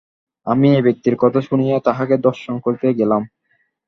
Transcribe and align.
আমি 0.47 0.67
এই 0.75 0.83
ব্যক্তির 0.83 1.15
কথা 1.15 1.39
শুনিয়া 1.41 1.75
তাঁহাকে 1.79 2.15
দর্শন 2.17 2.55
করিতে 2.59 2.87
গেলাম। 2.93 3.21